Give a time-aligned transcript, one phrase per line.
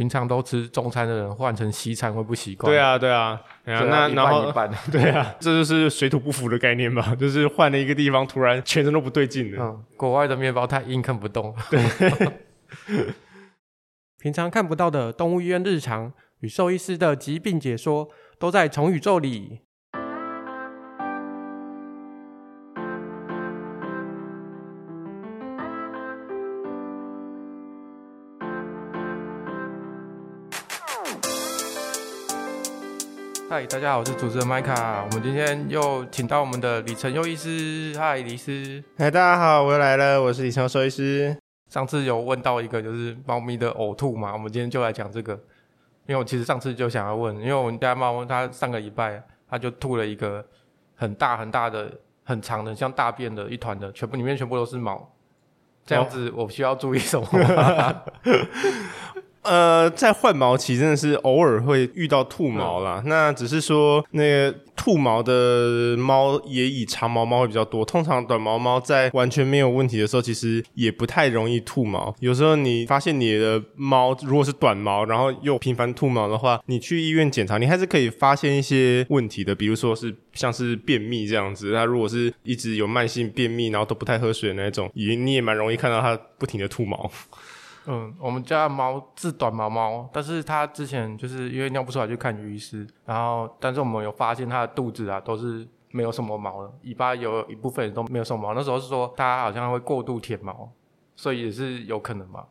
[0.00, 2.72] 平常都吃中餐的人换成西餐会不习惯。
[2.72, 4.50] 对啊，对啊，对啊，那然后
[4.90, 7.14] 对啊，这就是水土不服的概念吧？
[7.20, 9.62] 就是换了一个地方，突然全身都不对劲了。
[9.62, 11.54] 嗯，国外的面包太硬，啃不动。
[11.68, 11.84] 对，
[14.18, 18.08] 平常看不到的动物医院日常与兽医师的疾病解说，
[18.38, 19.60] 都在虫宇宙里。
[33.60, 35.04] 嗨，大家好，我是主持人麦卡。
[35.04, 37.94] 我们今天又请到我们的李晨佑医师。
[37.98, 38.82] 嗨，李师。
[38.96, 41.36] 嗨，大家好，我又来了，我是李晨佑兽医师。
[41.68, 45.34] 上次有问到一个就是猫咪的呕吐嘛，我们今天就来讲这个。
[46.06, 50.42] 因为我其实上次就想要问，因为我们家猫它上个礼拜它就吐了一个
[50.94, 51.92] 很大很大的、
[52.24, 55.06] 很长的像大便的一团的，全部里面全部都是毛。
[55.84, 57.26] 这样子我需要注意什么？
[59.42, 63.00] 哦呃，在换毛期真的是偶尔会遇到兔毛啦。
[63.04, 67.84] 嗯、那只是说，那个兔毛的猫也以长毛猫会比较多。
[67.84, 72.14] 通常短毛猫在完全没有问题的时候，其实也不太容易兔毛。
[72.20, 79.54] 有时候你发现你的猫如果是短毛，然后又频繁兔毛的话，你去医院检查，你还是可以发现一些问题的。
[79.54, 87.10] 比如说是像是便秘这样子，它如果是一直有慢性便秘，然后都不太喝水的那种，也你也蛮容易看到它不停的吐毛。
[87.86, 98.54] 嗯，我们家的猫是短毛猫，但是它之前就是因为尿不出来去看鱼医师，然后但是我们有发现它的肚子啊都是没有什么毛的，尾巴有一部分都没有什么毛。
[98.54, 100.70] 那时候是说它好像会过度舔毛，
[101.16, 102.44] 所以也是有可能嘛。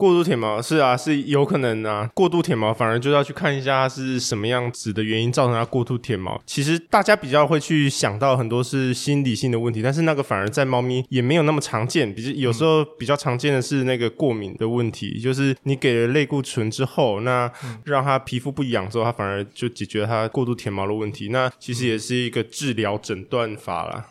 [0.00, 2.08] 过度舔毛是啊，是有可能啊。
[2.14, 6.40] 过度舔毛反而就要去看一下它是什么样子的原因造成它过度舔毛。
[6.46, 12.14] 其实大家比较会去想到很多是心理性的问题，但是那个反而在猫咪也没有那么常见。
[12.14, 17.52] 比有时候比较常见的是那个过敏的问题，就是你给了类固醇之后，那
[17.84, 21.28] 让它皮肤不痒之后，它反而就解决了它过度舔毛的问题。
[21.28, 24.06] 那其实也是一个治疗诊断法啦。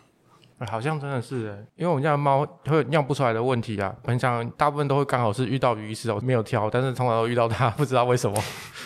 [0.67, 8.35] 好像真的是诶，因为我们家的猫会有尿不出来的问题啊，平常大部分都会刚好是遇到鱼医师哦，没有挑，但是通常都遇到它，不知道为什么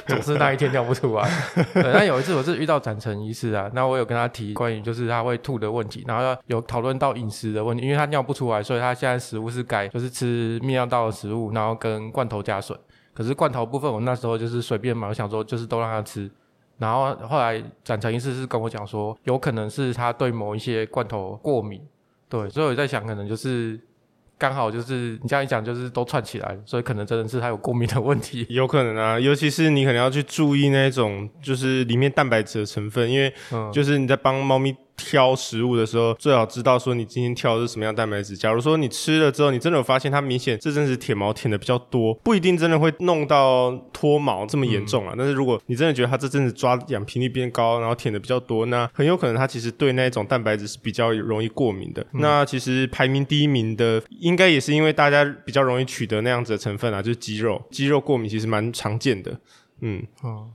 [0.06, 1.30] 总是那一天尿不出来。
[1.74, 12.78] 对，但有一次我是遇到展成医师啊，那我有跟他提关于就是他会吐的问题，然后有讨论到饮食的问题，因为他尿不出来，所以他现在食物是改就是吃泌尿道的食物，然后跟罐头加水。
[13.14, 16.30] 可是罐头部分我那时候就是随便嘛，我想说就是都让他吃。
[16.84, 21.82] 然后后来展成医师是跟我讲说，有可能是他对某一些罐头过敏，
[22.28, 23.80] 对，所以我在想，可能就是
[24.38, 33.34] 刚好就是你这样一讲，就是都串起来，所以可能真的是他有过敏的问题， 有可能啊，尤其是你可能要去注意那种就是里面蛋白质的成分，因为
[33.72, 34.76] 就是你在帮猫咪。
[34.96, 38.38] 挑食物的时候，最好知道说你今天挑的是什么样蛋白质。
[38.38, 45.14] 假如说你吃了之后，你真的有发现它明显这阵子舔毛舔的比较多，不一定真的会弄到脱毛这么严重啊。
[45.14, 52.02] 嗯、但是如果你真的觉得它这阵子抓痒频率变高，然后舔的比较多，那很有可能它其实对那种蛋白质是比较容易过敏的。
[52.14, 57.62] 嗯、那其实排名第一名的，应该也是因为大家比较容易取得那样子的成分啊，就是鸡肉。
[57.72, 59.40] 鸡肉过敏其实蛮常见的。
[59.82, 60.04] 嗯。
[60.22, 60.48] 哦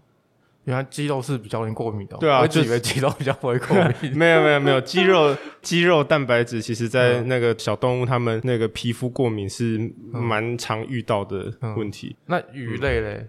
[0.69, 2.17] 原来鸡肉是比较容易过敏的。
[2.19, 4.15] 对啊，我就以为鸡肉比较不会过敏。
[4.15, 12.15] 没有没有没有，鸡肉鸡肉蛋白质其实在那个小动物它们那个皮肤过敏是蛮常遇到的问题。
[12.27, 13.27] 嗯嗯、那鱼类嘞？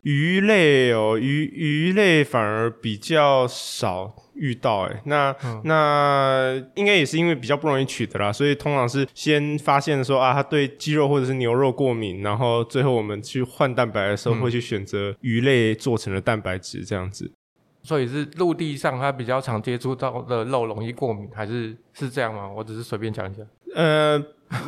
[0.00, 4.14] 鱼类哦，鱼鱼类反而比较少。
[4.36, 17.32] 遇到哎、欸，那、嗯、那应该也是因为比较不容易取得啦，所以通常是先发现说啊，他对鸡肉或者是牛肉过敏，然后最后我们去换蛋白的时候会去选择鱼类做成的蛋白质这样子。
[17.82, 22.48] 所以是陆地上它比较常接触到的肉容易过敏，还是是这样吗？
[22.48, 23.42] 我只是随便讲一下。
[23.74, 24.22] 呃。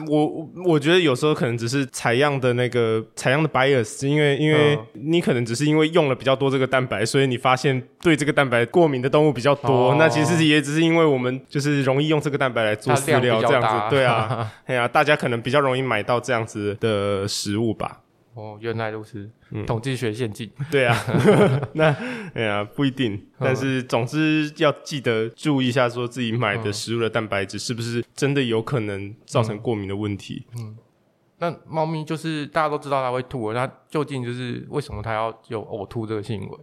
[0.09, 9.91] 我我觉得有时候可能只是采样的那个采样的 bias，因为因为你可能只是因为用了比较多这个蛋白，所以你发现对这个蛋白过敏的动物比较多。
[9.91, 18.01] 哦、那其实也只是因为我们就是容易用这个蛋白来做饲料这样子，对啊， 哎呀、啊，大家可能比较容易买到这样子的食物吧。
[18.39, 20.49] 哦，原来如此，嗯、统计学陷阱。
[20.71, 20.97] 对啊，
[21.75, 21.87] 那
[22.35, 30.47] 哎呀，不一定，但是总之要记得注意一下，说自己买的食物的蛋白质是不是真的有可能造成过敏的问题。
[31.41, 36.59] 嗯，猫咪就是大家都知道它会吐，那究竟就是为什么它要有呕吐这个行为？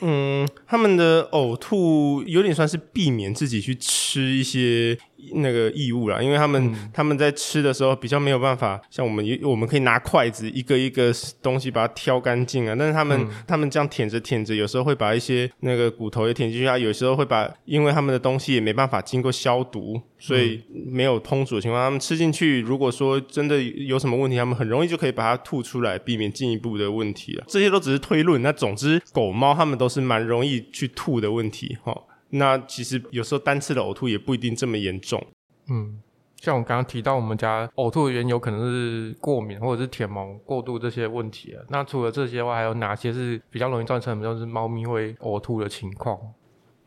[0.00, 4.96] 嗯，他们的呕吐有点算是避免自己去吃一些
[5.34, 11.12] 那个异物啦，因为他们、嗯、他们在吃的时候比较没有办法像我们，我们可以拿筷子一个一个
[11.42, 27.44] 东西把它挑干净啊，但是他们、嗯、他们这样舔着舔着，有时候会把一些那个骨头也舔进去啊，有时候会把，因为他们的东西也没办法经过消毒，所以没有烹煮的情况，他们吃进去，如果说真的有什么问题，他们很容易就可以把它吐出来，避免进一步的问题了。
[27.46, 31.94] 这些都只是推论，那总之狗猫他们都是蛮容易去吐的问题，哈。
[32.30, 35.20] 那其实有时候单次的呕吐也不一定这么严重。
[35.68, 36.00] 嗯，
[36.36, 41.62] 像我刚刚提到，我们家呕吐的原因有可能是过敏或者是舔毛过度这些问题啊。
[41.68, 46.16] 那除了这些外，还有哪些是比较容易造成，比如是猫咪会呕吐的情况？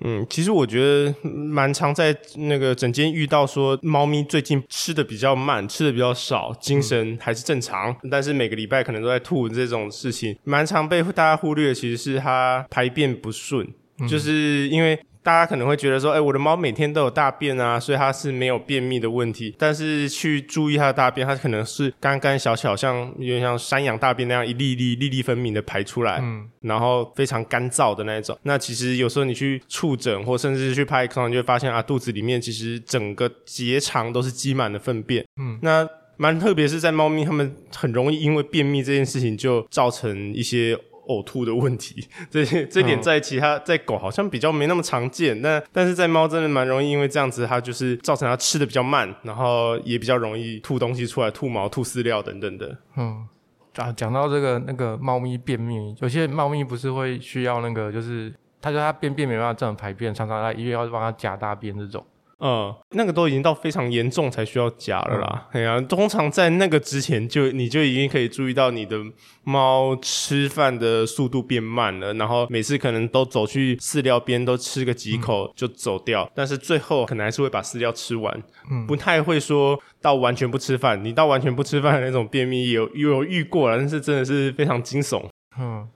[0.02, 11.74] 嗯，其实我觉得蛮常在那个诊间遇到说，猫咪最近吃的比较慢，吃的比较少，精神还是正常，但是每个礼拜可能都在吐这种事情，蛮常被大家忽略。
[11.74, 13.68] 其实是它排便不顺，
[14.10, 15.00] 就是因为。
[15.24, 19.56] 大家可能会觉得说，哎、欸，我的猫每天都有大便啊，所以它是没有便秘的问题。
[19.58, 28.38] 但是去注意它的大便，它可能是干干小小，像有点像山羊大便那样一粒粒粒粒分明的排出来，嗯，然后非常干燥的那种。
[28.44, 35.26] 那其实有时候你去触诊或甚至去拍 X 光，你就会发现啊，肚子里面其实整个结肠都是积满了粪便。
[35.40, 35.88] 嗯，那
[36.18, 40.78] 蛮特别是在猫咪，它们很容易因为便秘这件事情就造成一些。
[41.08, 52.78] 呕吐的问题， 这这点在其他在狗好像比较没那么常见，但但是在猫真的蛮容易，因为这样子它就是造成它吃的比较慢，然后也比较容易吐东西出来，吐毛、吐饲料等等的。
[52.96, 53.28] 嗯，
[53.76, 62.06] 啊，讲到这个那个猫咪便秘，有些猫咪不是会需要那个，就是它说它便便没办法正常排便，常常在医院要帮它夹大便这种。
[62.40, 65.48] 嗯，那个都已经到非常严重才需要夹了啦。
[65.52, 68.98] 哎呀、嗯，通常在那个之前就你就已经可以注意到你的
[69.44, 81.04] 猫吃饭的速度变慢了，然后每次可能都走去饲料边都吃个几口就走掉，嗯、但是最后可能还是会把饲料吃完，嗯，不太会说到完全不吃饭。
[81.04, 85.26] 你到完全不吃饭的那种便秘有有遇过了，但是真的是非常惊悚。
[85.58, 85.88] 嗯。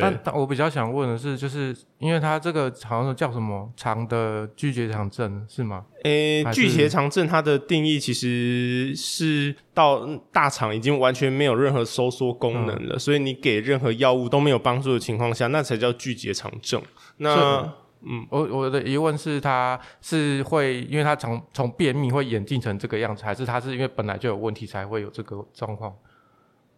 [0.00, 5.84] 但但我比较想问的是，就是因为它这个好像叫什么肠的巨结肠症是吗？
[6.04, 16.80] 诶、欸，巨结肠症它的定义其实是到大肠已经完全没有任何收缩功能了，嗯、所以你给任何药物都没有帮助的情况下，那才叫巨结肠症。
[17.18, 17.70] 那
[18.04, 25.94] 嗯，我我的疑问是，它是会因为它从从便秘会演进成这个样子，还是它是因为本来就有问题才会有这个状况？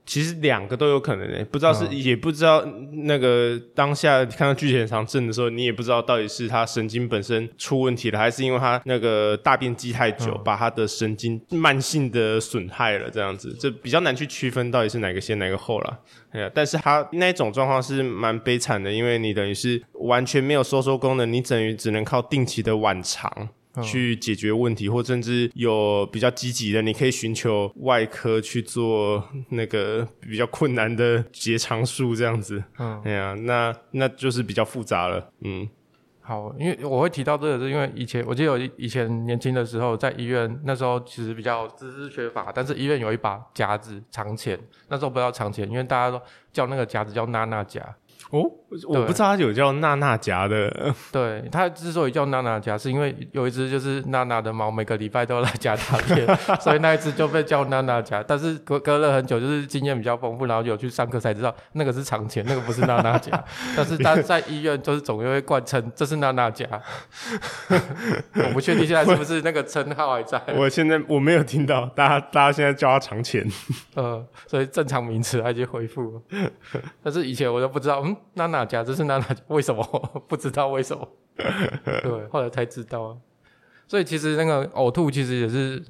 [0.06, 2.65] 其实两个都有可能诶，不知道是、嗯、也不知道
[3.05, 15.99] 那个当下看到巨结肠症的时候，你也不知道到底是他神经本身出问题了，还是因为他那个大便积太久，嗯、把他的神经慢性的损害了，这样子，这比较难去区分到底是哪个先哪个后了。
[16.33, 23.49] 哎呀，但是他那种状况是蛮悲惨的，因为你等于是完全没有收缩功能，你等于只能靠定期的晚肠。
[23.82, 32.62] 去解决问题，或甚至有比较积极的，你可以寻求外科去做那个比较困难的结肠术这样子。
[32.79, 35.31] 嗯，哎呀，那那就是比较复杂了。
[35.41, 35.69] 嗯，
[36.21, 46.23] 好，因为我会提到这个，是因为以前我记得我以前年轻的时候在医院，那时候其实比较知识缺乏，但是医院有一把夹子长钳，那时候不要长钳，因为大家都
[46.53, 47.94] 叫那个夹子叫娜娜夹。
[48.35, 48.51] 哦，
[48.89, 50.69] 我不知道它有叫娜娜夹的。
[51.13, 56.27] 对，它之所以叫娜娜夹，是因为有一只就是娜娜的猫，每个礼拜都来夹大便，
[56.61, 58.25] 所以那一只就被叫娜娜夹。
[58.27, 63.31] 但是隔隔了很久，就是经验比较丰富，然后有去上课才知道那个是长钳，那个不是娜娜夹。
[63.77, 66.67] 但是他在医院就是总会贯称这是娜娜夹。
[67.69, 70.43] 我不确定现在是不是那个称号还在。
[70.57, 73.47] 我现在我没有听到，大家大家现在叫它长钳。
[73.95, 76.51] 呃，所以正常名词它已经恢复了。
[77.01, 78.17] 但是以前我都不知道，嗯。
[78.35, 79.82] 娜娜家，这是娜娜家， 为什么？
[80.27, 81.08] 不知道为什么。
[82.03, 83.19] 对，后来才知道。
[83.87, 85.82] 所以其实那个呕吐其实也是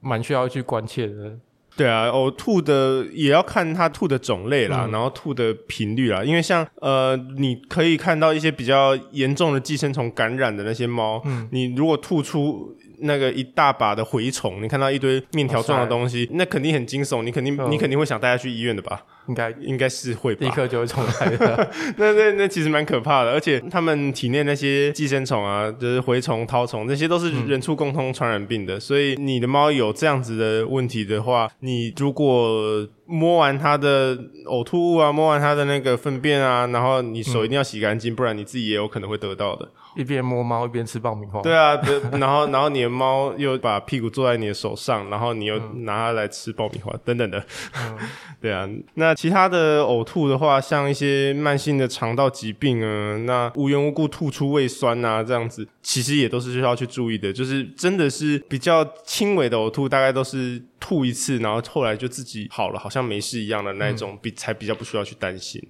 [0.00, 1.38] 蛮需要去关切的。
[1.76, 6.24] 对啊，呕吐的也要看它吐的种类啦，嗯、然后吐的频率啦。
[6.24, 19.04] 因为像呃，你可以看到一些比较严重的寄生虫感染的那些猫，嗯，你如果吐出那个一大把的蛔虫，你看到一堆面条状的东西，塞那肯定很惊悚，你肯定、嗯、你肯定会想带它去医院的吧？
[19.28, 21.70] 应该应该是会吧，立刻就会重来的。
[21.96, 28.76] 那那那其实蛮可怕的，而且他们体内那些寄生虫啊，就是蛔虫、绦虫，那些都是人畜共通传染病的。
[28.76, 34.16] 嗯、所以你的猫有这样子的问题的话，你如果摸完它的
[34.46, 39.68] 呕吐物啊，摸完它的那个粪便啊，然后你手一定要洗干净，嗯、不然你自己也有可能会得到的。
[39.96, 41.40] 一边摸猫一边吃爆米花。
[41.42, 41.76] 对啊，
[42.12, 47.44] 然后然后你的猫又把屁股坐在你的手上，然后你又拿它来吃爆米花、嗯、等等的。
[47.74, 47.98] 嗯、
[48.40, 49.17] 对啊，那。
[49.18, 57.32] 其他的呕吐的话，像一些慢性的肠道疾病啊，那无缘无故吐出胃酸啊，这样子，其实也都是需要去注意的。
[57.32, 65.60] 就是真的是比较轻微的呕吐，大概都是吐一次，然后后来就自己好了，好像没事一样的那一种，比才比较不需要去担心。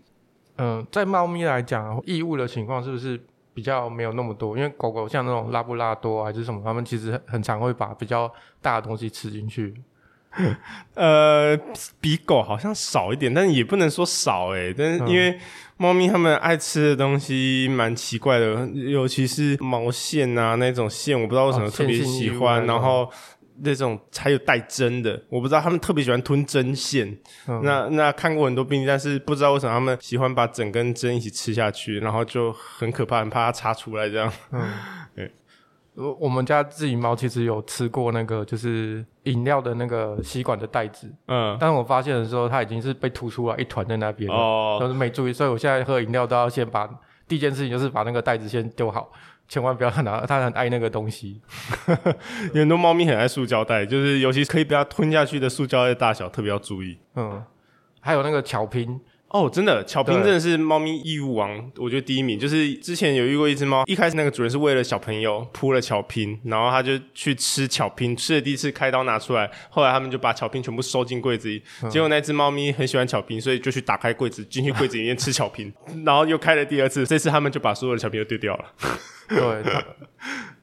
[0.58, 3.18] 嗯，在猫咪来讲，异物的情况是不是？
[3.54, 9.74] 比较没有那么多，因为狗狗像那种拉布拉多还是什么，它们其实很常会把比较大的东西吃进去。
[10.94, 11.58] 呃，
[12.00, 14.74] 比狗好像少一点，但也不能说少诶。
[14.76, 15.38] 但是因为
[15.76, 23.10] 猫咪它们爱吃的东西蛮奇怪的，尤其是毛线啊那种线，我不知道为什么特别喜欢，哦、然后。
[23.60, 27.04] 那种还有带针的，我不知道他们特别喜欢吞针线。
[27.48, 34.32] 嗯、那那看过很多病例，但是不知道为什么他们喜欢把整根针一起吃下去，然后就很可怕，很怕它插出来这样。
[35.98, 41.12] 我我们家自己猫其实有吃过那个就是饮料的那个吸管的袋子。
[41.26, 41.56] 嗯。
[41.58, 44.36] 但是我发现的时候，它已经是被吐出来一团在那边了。
[44.36, 44.76] 哦。
[44.80, 46.88] 都是没注意，所以我现在喝饮料都要先把
[47.26, 49.10] 第一件事情就是把那个袋子先丢好。
[49.48, 51.40] 千万不要拿，它很爱那个东西。
[52.52, 56.98] 有很多猫咪很爱塑胶袋，就是尤其可以被它吞下去的塑胶袋大小，特别要注意。
[57.16, 57.42] 嗯，
[58.00, 59.00] 还有那个巧拼。
[59.30, 62.38] 哦，真的，巧拼真的是猫咪义务王，我觉得第一名。
[62.38, 71.62] 就是之前有遇过一只猫，一开始那个主人是为了小朋友铺了巧拼，然后他就去吃巧拼，吃了第一次开刀拿出来，后来他们就把巧拼全部收进柜子里。
[71.82, 75.70] 嗯、结果那只猫咪很喜欢巧拼，所以就去打开柜子，进去柜子里面吃巧拼，
[76.06, 78.64] 然后又开了第二次，这次他们就把所有的巧拼都丢掉了。
[79.28, 79.62] 对，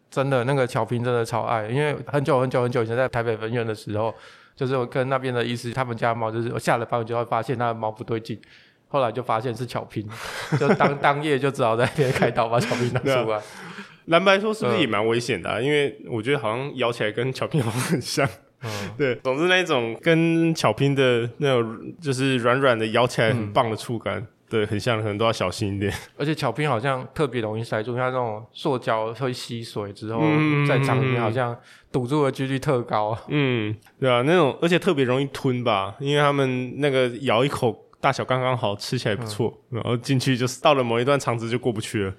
[0.10, 4.12] 真的那个巧拼真的超爱，因为很久很久很久以前在台北分院的时候。
[4.56, 8.40] 就是我跟那边的医师，他们家猫就是我下了班我就会发现那个猫不对劲，
[8.88, 10.08] 后来就发现是巧拼，
[10.60, 13.42] 就当当夜就只好在那边开刀把巧拼拿出来。
[14.06, 15.58] 蓝白说是不是也蛮危险的啊？
[15.60, 18.28] 嗯、因为我觉得好像咬起来跟巧拼好像很像。
[18.62, 24.18] 嗯，对，总之那种跟巧拼的那种就是软软的，咬起来很棒的触感。
[24.20, 25.94] 嗯对，很像，可能都要小心一点。
[26.18, 30.22] 而且巧拼好像特别容易塞住，像这种塑胶会吸水之后，
[30.66, 31.54] 在肠里面好像
[31.92, 33.18] 堵住的几率特高。
[33.28, 42.14] 嗯，对啊，那种而且特别容易吞吧，因为他们那个咬一口大小刚刚好，吃起来不错，嗯、然后进去就是到了某一段肠子就过不去了。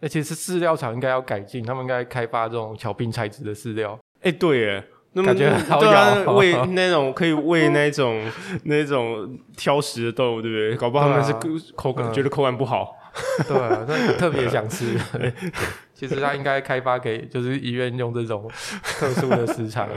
[0.00, 3.98] 而且是饲料厂应该要改进，他们应该开发这种巧拼材质的饲料。
[4.22, 4.84] 哎，对耶。
[5.20, 8.24] 那么感觉好对啊，喂那种可以喂那种
[8.64, 10.76] 那种挑食的动物，对不对？
[10.76, 11.32] 搞不好他们是
[11.74, 12.94] 口感、啊、觉得口感不好，
[13.48, 14.96] 对啊，那特别想吃。
[15.92, 18.48] 其实他应该开发给就是医院用这种
[19.00, 19.88] 特殊的食材。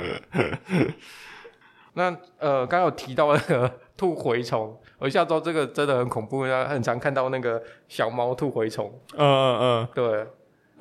[1.94, 2.06] 那
[2.40, 8.92] 呃，刚刚有提到那个吐蛔虫，我一下说这个真的很恐怖，很常看到那个小猫吐蛔虫。
[9.16, 10.28] 嗯嗯嗯，对。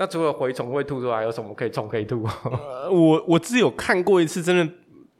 [0.00, 2.24] 那除了蛔虫会吐出来，有什么可以虫可以吐？
[2.24, 4.66] 呃，我我只有看过一次，真的。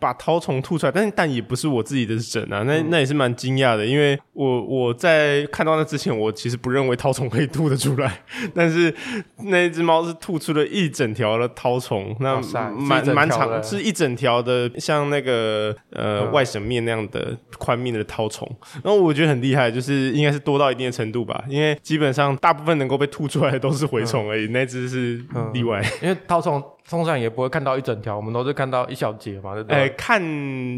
[0.01, 8.23] 把绦虫吐出来，但是但也不是我自己的疹啊，那那也是蛮惊讶的，因为我我在看到那之前，我其实不认为绦虫可以吐得出来，
[8.55, 8.93] 但是
[9.45, 12.41] 那一只猫是吐出了一整条的绦虫，那
[12.79, 18.51] 蛮蛮长，是一整条的，像那个呃、嗯、外省面那样的宽面的绦虫，
[18.83, 26.63] 然后我觉得很厉害，就是应该是多到一定的程度吧，因为基本上大部分能够被吐出来的都是蛔虫而已，嗯、那只是例外，嗯、 因为绦虫。
[26.91, 29.77] 通常也不会看到一整条，我们都是看到一小节嘛，对不对？
[29.79, 30.21] 哎、欸，看，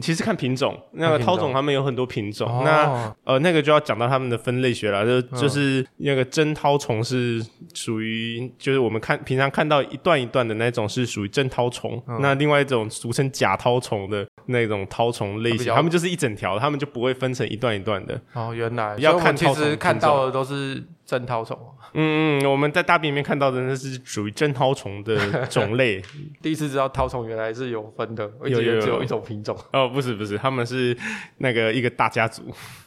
[0.02, 7.42] 其实看品种，那个絛虫他们有很多品种，那、哦、呃，那个就要讲到他们的分类学了，就、嗯、就是那个真绦虫是
[7.72, 18.20] 属于，就是我们看平常看到一段一段的那种是属于真绦虫，嗯、那另外一种俗称假绦虫的那种绦虫类型，他们就是一整条，他们就不会分成一段一段的。
[18.34, 20.84] 哦，原来要看，其实看到的都是。
[21.04, 21.58] 真绦虫，
[21.94, 26.00] 嗯嗯，我们在大便里面看到的那是属于真绦虫的种类。
[26.40, 29.56] 第一次知道绦虫原来是有分的，我以为只有一种品种。
[29.72, 30.96] 哦，不是不是，他们是
[31.38, 32.42] 那个一个大家族。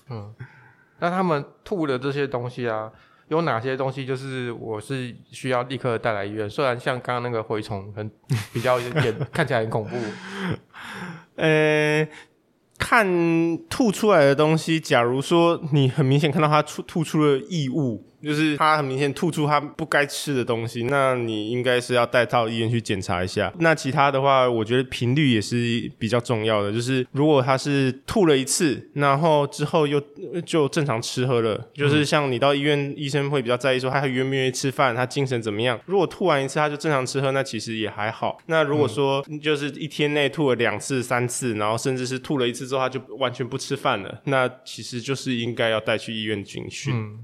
[0.10, 0.34] 嗯，
[1.00, 2.92] 那他们吐的这些东西啊，
[3.28, 6.50] 有哪些东西就是我是需要立刻带来医院？
[6.50, 8.10] 虽然像刚刚那个蛔虫很
[8.54, 9.98] 比较有点 看起来很恐怖，
[11.36, 12.08] 呃。
[12.77, 18.05] 看吐出来的东西，假如说你很明显看到它吐吐出了异物。
[18.25, 23.53] 就是他很明显吐出他不该吃的东西，那你应该是要带到医院去检查一下。
[23.60, 25.55] 那其他的话，我觉得频率也是
[26.00, 26.74] 比较重要的。
[26.74, 30.01] 就是如果他是吐了一次，然后之后又
[30.44, 35.79] 就正常吃喝了，就是像你到医院，医生会比较在意说他愿不愿意吃饭，他精神怎么样。
[35.86, 38.39] 如果吐完一次他就正常吃喝，那其实也还好。
[38.48, 46.94] 那如果说就是一天内吐了两次、三次，然后甚至是吐了一次之后他就完全不吃饭了，那其实就是应该要带去医院警讯。
[46.96, 47.20] 嗯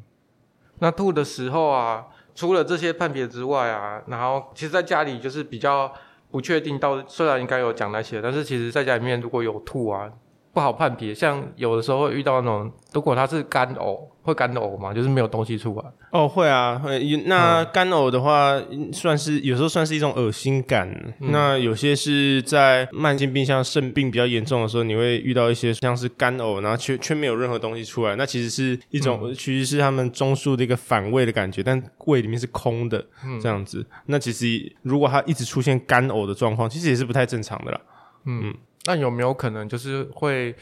[0.81, 5.93] 那吐的时候啊，除了这些判别之外啊，然后其实在家里就是比较
[6.31, 10.11] 不确定到，虽然应该有讲那些，但是其实在家里面如果有吐啊，
[10.53, 15.85] 不好判别，像有的时候会遇到那种，如果它是干呕，会干呕嘛，就是没有东西出来。
[16.11, 16.99] 哦，会啊，会。
[17.25, 20.89] 那干呕的话，算是有时候算是一种恶心感。
[21.21, 33.85] 嗯、那有些是在慢性病，像肾病比较严重的时候，你会遇到一些像是干呕，然后却却没有任何东西出来，那其实是一种，嗯、其实是他们中枢的一个反胃的感觉，但胃里面是空的，嗯、这样子。
[34.07, 37.81] 那其实如果它一直出现干呕的状况，其实也是不太正常的啦。
[38.25, 38.53] 嗯。
[38.85, 40.55] 那有没有可能就是会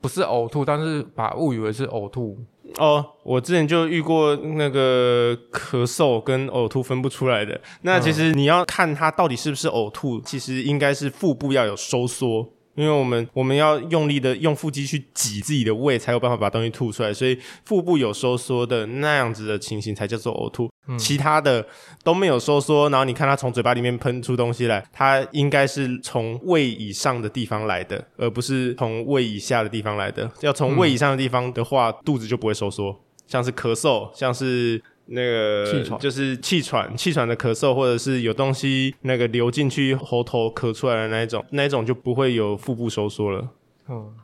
[0.00, 2.38] 不是呕吐，但是把误以为是呕吐？
[2.78, 7.60] 哦，我之前就遇过那个咳嗽跟呕吐分不出来的。
[7.82, 12.53] 那其实你要看它到底是不是呕吐，其实应该是腹部要有收缩。
[12.74, 20.68] 因为我们我们要用力的用腹肌去挤自己的胃，才有办法把东西吐出来，所以腹部有收缩的那样子的情形才叫做呕吐。
[20.86, 21.66] 嗯、其他的
[22.02, 30.30] 都没有收缩，然后你看它从嘴巴里面喷出东西来，它应该是从胃以上的地方来的，而不是从胃以下的地方来的。
[30.40, 34.82] 要从胃以上的地方的话，嗯、肚子就不会收缩，像是咳嗽，像是。
[35.06, 43.50] 那个气喘就是气喘，气喘的咳嗽，或者是有东西那个流进去喉头咳出来的那一种，那一种就不会有腹部收缩了。
[43.88, 44.14] 嗯，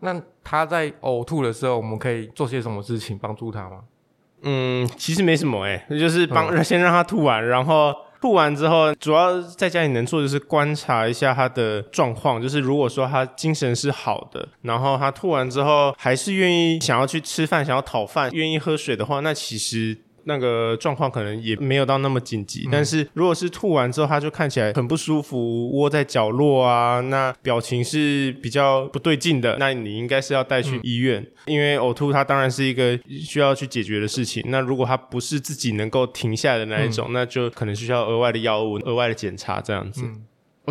[0.00, 3.80] 那他在呕吐的时候，我们可以做些什么事情帮助他吗？
[4.42, 12.40] 嗯，其实没什么诶，那就是帮、嗯、先让他吐完，然后吐完之后，主要在家里能做的就是观察一下他的状况。
[12.40, 19.98] 就是如果说他精神是好的，然后他吐完之后还是愿意想要去吃饭，想要讨饭，愿意喝水的话，那其实。
[20.24, 34.42] 那个状况可能也没有到那么紧急，嗯、但是如果是吐完之后，他就看起来很不舒服，窝在角落啊，那表情是比较不对劲的，那你应该是要带去医院，嗯、因为呕吐它当然是一个需要去解决的事情。
[34.46, 40.02] 那如果他不是自己能够停下来的那一种，嗯、那就可能需要额外的药物、额外的检查这样子。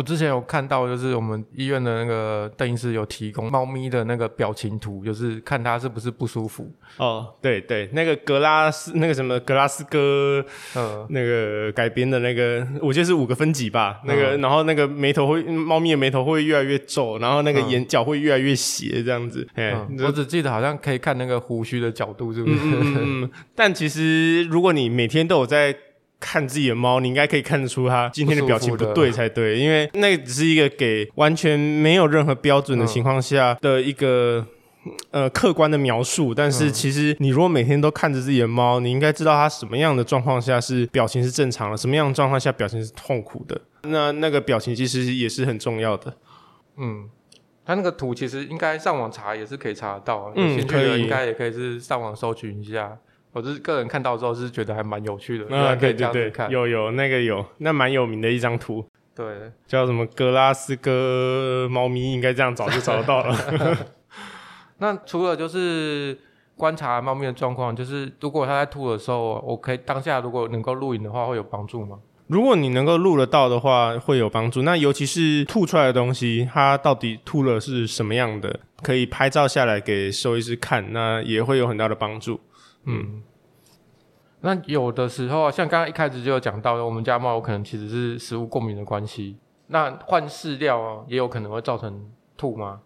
[0.00, 6.72] 我之前有看到，就是我们医院的那个邓医师有提供猫咪的那个表情图，就是看它是不是不舒服。
[6.96, 10.42] 哦，对对，那个格拉斯那个什么格拉斯哥，
[10.74, 14.00] 嗯，那个改编的那个，我记得是五个分级吧。
[14.06, 19.46] 那个，嗯、然后那个眉头会，猫咪的眉头会越来越皱，然后那个眼角会越来越斜，这样子。
[19.54, 22.56] 哎，嗯，我只记得好像可以看那个胡须的角度，是不是？
[22.62, 25.76] 嗯，嗯，但其实如果你每天都有在。
[26.20, 34.46] 看自己的猫，你应该可以看得出它今天的表情不对才对，因为那只是一个给完全没有任何标准的情况下的一个、
[34.84, 36.34] 嗯、呃客观的描述。
[36.34, 43.58] 但是其实你如果每天都看着自己的猫，你应该知道它什么样的状况下是表情是正常的，什么样的状况下表情是痛苦的。
[43.84, 46.14] 那那个表情其实也是很重要的。
[46.76, 47.08] 嗯，
[47.64, 52.98] 它那个图其实应该上网查也是可以查得到，嗯，可以，应该也可以是上网搜寻一下。
[53.32, 56.50] 我就是个人看到之后是觉得还蛮有趣的，啊，可以这样子看。
[56.50, 59.24] 有有那个有，那蛮有名的一张图，对，
[59.66, 63.76] 叫什么格拉斯哥猫咪，应该这样找就找得到了。
[64.78, 66.18] 那除了就是
[66.56, 71.98] 观察猫咪的状况，就是如果它在吐的时候，我可以当下如果能够录影的话，会有帮助吗？
[72.26, 74.62] 如果你能够录得到的话，会有帮助。
[74.62, 82.40] 那尤其是吐出来的东西，它到底吐了是什么样的，可以拍照下来给兽医师看，那也会有很大的帮助。
[82.84, 83.22] 嗯，
[84.40, 92.80] 那有的时候，像刚刚一开始就有讲到，我们家猫有可能其实是食物过敏的关系，那换饲料啊，也有可能会造成吐吗？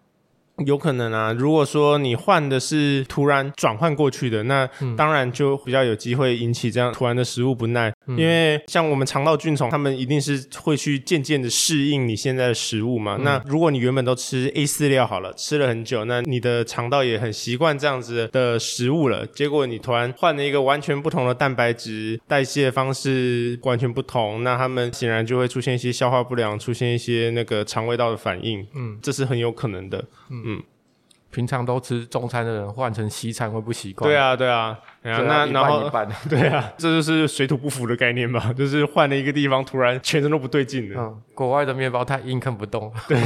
[0.65, 7.93] 有可能啊，如果说你换的是突然转换过去的，那当然就比较有机会引起这样突然的食物不耐。
[8.07, 13.17] 嗯、因为像我们肠道菌虫，它们一定是会去渐渐的适应你现在的食物嘛。
[13.17, 19.25] 嗯、那如果你原本都吃 A 饲料好了，吃了很久，那你的肠道也很习惯这样子的食物了。
[19.25, 28.65] 结果你突然换了一个完全不同的蛋白质，代谢方式完全不同，那它们显然就会出现一些消化不良，出现一些那个肠胃道的反应。
[28.73, 30.01] 嗯，这是很有可能的。
[30.29, 30.44] 嗯。
[31.35, 34.09] 嗯，平常都吃中餐的人换成西餐会不习惯。
[34.09, 35.21] 对啊，对啊，对啊。
[35.27, 35.89] 那然后，
[36.29, 38.51] 对啊，这就是水土不服的概念吧？
[38.57, 41.01] 就是换了一个地方，突然全身都不对劲了。
[41.01, 42.91] 嗯，国外的面包太硬，啃不动。
[43.07, 43.19] 对。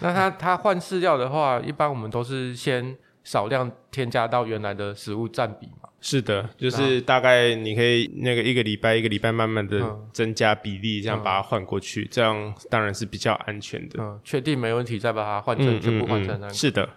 [0.00, 2.96] 那他他换饲料的话，一般我们都是先
[3.28, 5.90] 少量添加到原来的食物占比嘛。
[6.00, 14.02] 是的，就是大概你可以那个一个礼拜一个礼拜慢慢的增加比例，这样把它换过去，嗯、这样当然是比较安全的。
[14.02, 16.54] 嗯，确定没问题再把它换成全部换成那个。
[16.54, 16.88] 是的，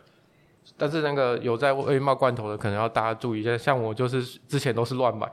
[0.78, 3.58] 但是那个有在喂猫罐头的，可能要大家注意一下。
[3.58, 5.30] 像我就是之前都是乱买，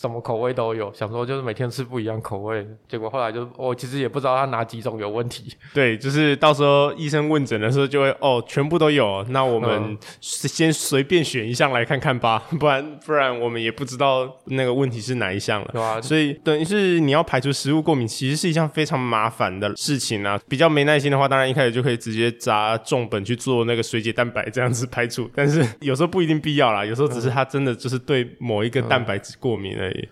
[0.00, 5.54] 什么口味都有，想说就是每天吃不一样口味，结果后来就我其实也不知道他哪几种有问题。
[5.74, 15.68] 对，就是到时候医生问诊的时候就会哦，全部都有，那我们先随便选一项来看看吧，不然不然我们也不知道那个问题是哪一项了。
[15.74, 20.40] 对啊，所以等于是你要排除食物过敏，其实是一项非常麻烦的事情啊。
[20.48, 30.08] 比较没耐心的话，当然一开始就可以直接砸重本去做那个水解蛋白这样子排除，但是 有时候不一定必要啦，有时候只是他真的就是对某一个蛋白质过敏而已。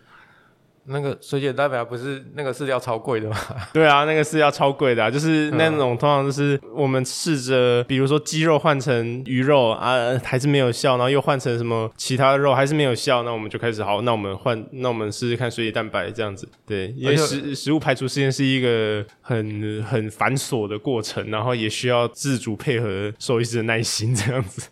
[0.90, 3.36] 那个水解蛋白不是那个饲料超贵的吗？
[3.74, 16.48] 对啊，那个饲料超贵的啊，就是那种通常就是我们试着，比如说鸡肉换成鱼肉啊，还是没有效，然后又换成什么其他的肉还是没有效，那我们就开始好，那我们换，那我们试试看水解蛋白这样子。
[16.66, 24.62] 对，因为食食物排除实验是一个很很繁琐的过程，然后也需要自主配合兽医师的耐心这样子。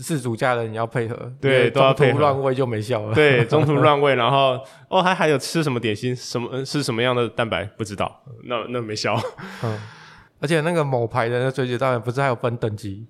[0.00, 2.18] 饲主家人你要配合，对，都要配合。
[2.18, 3.14] 乱喂就没效了。
[3.16, 9.18] 对，中途乱喂，然后哦，还还有吃什么点心，什么是什么样的蛋白不知道，那那没效。
[9.62, 9.78] 嗯，
[10.40, 13.06] 而且那个某牌的那水解蛋白不是还有分等级？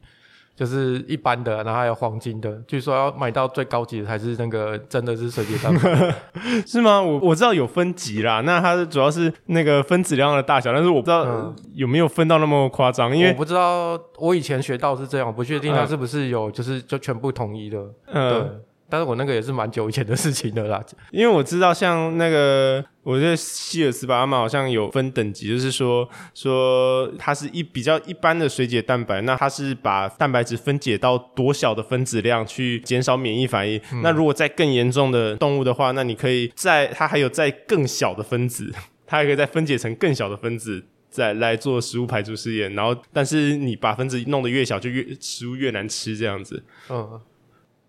[0.54, 6.14] 就是一般的，然后还有黄金的，据说要买到最高级的才是那个真的是水解蛋白，
[6.66, 7.00] 是吗？
[7.00, 18.30] 我我知道有分级啦，那它主要是那个分子量的大小，但是我不知道有没有分到那么夸张，因为我不知道我以前学到是这样，我不确定它是不是有就是就全部统一的，嗯。
[18.30, 18.50] 对
[18.92, 20.78] 但是我那个也是蛮久以前的事情的啦，
[21.12, 33.80] 因为我知道像那个，我觉得希尔斯吧，他们好像有分等级，就是说说它是一比较一般的水解蛋白，那它是把蛋白质分解到多小的分子量去减少免疫反应。
[33.92, 38.72] 嗯、那如果在更严重的动物的话，那你可以在它还有在更小的分子，
[39.04, 42.72] 它还可以再分解成更小的分子，再来做食物排除试验。
[42.74, 46.62] 然后，但是你把分子弄得越小，就越食物越难吃，这样子。
[46.88, 47.20] 嗯。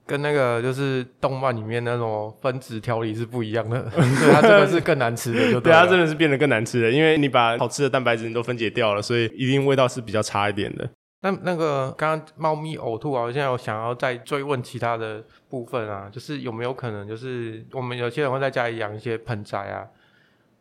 [0.06, 10.90] 跟那个就是动漫里面那种分子调理是不一样的， 对，它这个是更难吃的，就对，对，它真的是变得更难吃的，因为你把好吃的蛋白质你都分解掉了，所以一定味道是比较差一点的。
[11.22, 19.88] 那那个刚刚猫咪呕吐啊，我现在有想要再追问其他的部分啊，就是有没有可能就是我们有些人会在家里养一些盆栽啊，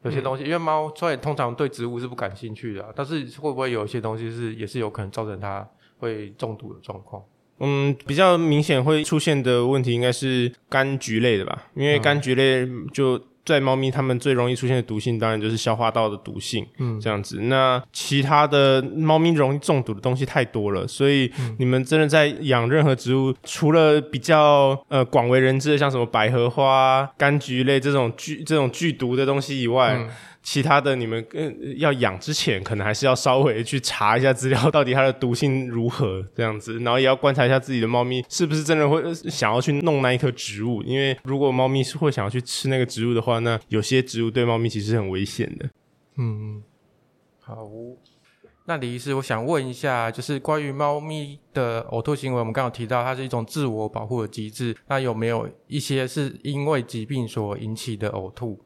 [0.02, 7.20] 有些东西，嗯、因为猫虽然通常对植物是不感兴趣的，啊，但是会不会有一些东西是也是有可能造成它会中毒的状况？
[7.62, 17.40] 嗯，比较明显会出现的问题应该是柑橘类的吧，因为柑橘类就在猫咪它们最容易出现的毒性，当然就是消化道的毒性，嗯，这样子。
[17.42, 29.94] 那其他的猫咪容易中毒的东西太多了，所以你们真的在养任何植物，除了比较呃广为人知的像什么百合花、柑橘类这种剧这种剧毒的东西以外。
[29.94, 30.08] 嗯
[30.42, 45.70] 其他的你们呃要养之前，可能还是要稍微去查一下资料，到底它的毒性如何这样子，然后也要观察一下自己的猫咪是不是真的会想要去弄那一棵植物，因为如果猫咪是会想要去吃那个植物的话，那有些植物对猫咪其实很危险的。
[46.16, 46.62] 嗯，
[47.38, 47.68] 好，
[48.64, 58.60] 那李医师，我想问一下，就是关于猫咪的呕吐行为，我们刚刚提到它是一种自我保护的机制，那有没有一些是因为疾病所引起的呕吐？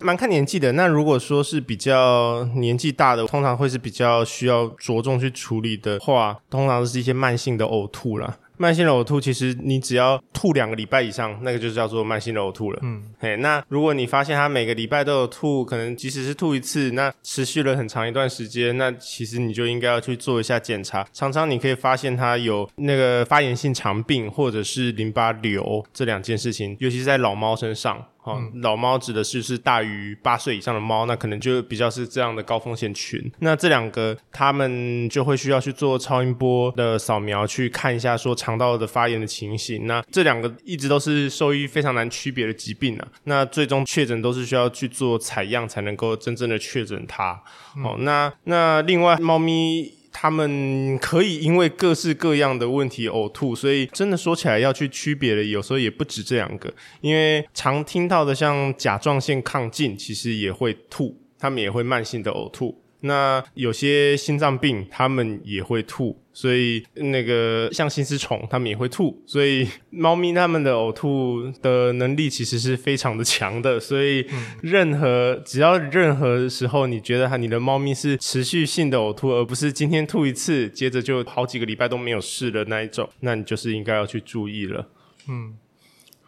[0.00, 8.38] 蛮看年纪的，那如果说是比较年纪大的，通常会是比较需要着重去处理的话，通常是一些慢性的呕吐啦。
[8.56, 12.78] 慢性的呕吐，其实你只要吐两个礼拜以上，那个就叫做慢性的呕吐了。
[12.82, 21.06] 嗯，嘿，那如果你发现它每个礼拜都有吐，可能即使是吐一次，那持续了很长一段时间，那其实你就应该要去做一下检查。
[21.10, 28.06] 常常你可以发现它有那个发炎性肠病或者是淋巴瘤这两件事情，尤其是在老猫身上。
[28.22, 33.32] 好，老猫指的是是大于八岁以上的猫，那可能就比较是这样的高风险群。
[33.38, 39.86] 那这两个，他们就会需要去做超音波的扫描，去看一下说肠道的发炎的情形。
[39.86, 43.08] 那这两个一直都是兽医非常难区别的疾病啊。
[43.24, 47.40] 那最终确诊都是需要去做采样才能够真正的确诊它。
[47.82, 49.99] 好，那那另外猫咪。
[50.12, 56.72] 他们可以因为各式各样的问题呕吐，所以真的说起来要去区别的，有时候也不止这两个。
[57.00, 62.79] 因为常听到的像甲状腺亢进，其实也会吐，他们也会慢性的呕吐。
[63.00, 73.80] 那有些心脏病，他们也会吐，所以那个像心丝虫，他们也会吐，所以猫咪它们的呕吐的能力其实是非常的强的。
[73.80, 74.26] 所以
[74.62, 84.88] 任何只要任何时候你觉得它你的猫咪是持续性的呕吐，而不是今天吐一次，接着就好几个礼拜都没有事的那一种，那你就是应该要去注意了。
[85.28, 85.56] 嗯。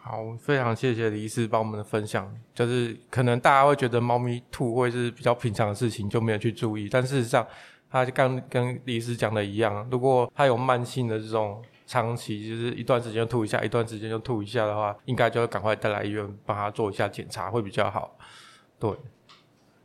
[0.05, 2.29] 好，非常谢谢李医师帮我们的分享。
[2.53, 6.89] 就是可能大家会觉得猫咪吐会是比较平常的事情，就没有去注意。
[6.91, 7.47] 但事实上，
[7.89, 18.17] 他刚跟李医师讲的一样，如果他有慢性的这种长期就是一段时间吐一下，一段时间就吐一下的话，应该就要赶快带来医院帮他做一下检查，会比较好。
[18.77, 18.91] 对，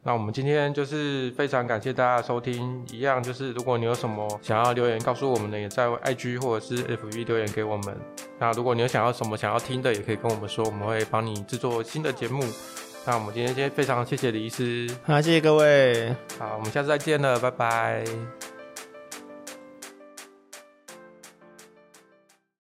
[0.03, 7.95] 那我们今天就是非常感谢大家的收听，一样就是如果你有什么想要留言告诉我们的，也在 IG 或者是 FB 留言给我们。
[8.39, 12.43] 那如果你有想要什么想要听的，也可以跟我们说，我们会帮你制作新的节目。
[13.05, 18.05] 那我们今天先非常谢谢李医师，好，谢谢各位，好，我们下次再见了，拜拜。